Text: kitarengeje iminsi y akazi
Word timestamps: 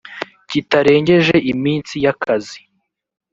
kitarengeje 0.49 1.35
iminsi 1.51 1.93
y 2.03 2.07
akazi 2.13 2.59